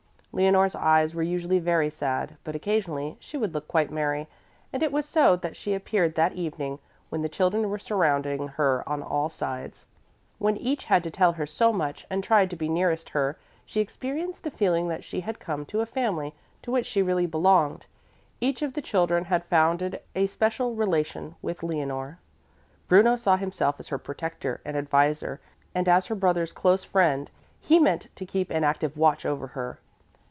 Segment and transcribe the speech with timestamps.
[0.33, 4.29] Leonore's eyes were usually very sad, but occasionally she would look quite merry,
[4.71, 8.81] and it was so that she appeared that evening when the children were surrounding her
[8.87, 9.85] on all sides.
[10.39, 13.81] When each had to tell her so much and tried to be nearest her, she
[13.81, 16.33] experienced the feeling that she had come to a family
[16.63, 17.85] to which she really belonged.
[18.39, 22.19] Each of the children had founded a special relation with Leonore.
[22.87, 25.41] Bruno saw himself as her protector and adviser,
[25.75, 27.29] and as her brother's close friend
[27.59, 29.79] he meant to keep an active watch over her.